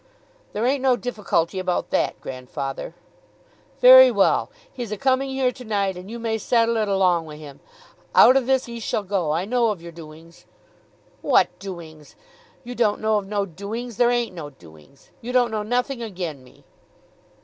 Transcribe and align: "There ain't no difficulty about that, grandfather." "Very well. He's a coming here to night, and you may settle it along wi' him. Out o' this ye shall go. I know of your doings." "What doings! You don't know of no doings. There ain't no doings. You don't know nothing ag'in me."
"There 0.53 0.65
ain't 0.65 0.81
no 0.81 0.95
difficulty 0.97 1.59
about 1.59 1.91
that, 1.91 2.19
grandfather." 2.21 2.95
"Very 3.81 4.09
well. 4.09 4.49
He's 4.73 4.91
a 4.91 4.97
coming 4.97 5.29
here 5.29 5.51
to 5.51 5.63
night, 5.63 5.95
and 5.95 6.09
you 6.09 6.17
may 6.17 6.39
settle 6.39 6.77
it 6.77 6.87
along 6.87 7.27
wi' 7.27 7.35
him. 7.35 7.59
Out 8.15 8.35
o' 8.35 8.39
this 8.39 8.67
ye 8.67 8.79
shall 8.79 9.03
go. 9.03 9.29
I 9.29 9.45
know 9.45 9.67
of 9.69 9.79
your 9.79 9.91
doings." 9.91 10.47
"What 11.21 11.49
doings! 11.59 12.15
You 12.63 12.73
don't 12.73 12.99
know 12.99 13.19
of 13.19 13.27
no 13.27 13.45
doings. 13.45 13.97
There 13.97 14.09
ain't 14.09 14.33
no 14.33 14.49
doings. 14.49 15.11
You 15.21 15.33
don't 15.33 15.51
know 15.51 15.61
nothing 15.61 16.01
ag'in 16.01 16.43
me." 16.43 16.63